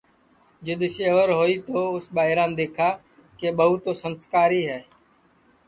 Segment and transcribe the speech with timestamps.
[0.65, 2.89] جِدؔ سیور ہوئی تو اُس ٻائران دؔیکھا
[3.39, 4.81] کہ ٻوان سنٚسکاری ہے